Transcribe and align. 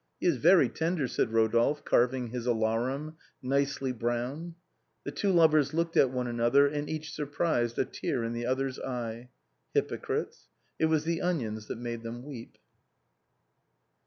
"He 0.19 0.25
is 0.25 0.37
very 0.37 0.67
tender," 0.67 1.07
said 1.07 1.31
Rodolphe, 1.31 1.83
carving 1.85 2.29
his 2.29 2.47
alarum, 2.47 3.17
nicely 3.43 3.91
browned. 3.91 4.55
The 5.03 5.11
two 5.11 5.31
lovers 5.31 5.75
looked 5.75 5.95
at 5.95 6.09
one 6.09 6.25
another, 6.25 6.65
and 6.67 6.89
each 6.89 7.11
surprised 7.11 7.77
a 7.77 7.85
tear 7.85 8.23
in 8.23 8.33
the 8.33 8.47
other's 8.47 8.79
eye. 8.79 9.29
Hypocrites, 9.75 10.47
it 10.79 10.85
was 10.85 11.03
the 11.03 11.21
onions 11.21 11.67
that 11.67 11.77
made 11.77 12.01
them 12.01 12.23
weep. 12.23 12.57